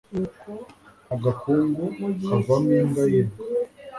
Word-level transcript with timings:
agakungu 1.15 1.83
kavamo 2.25 2.71
imbwa 2.81 3.03
yiruka 3.11 3.39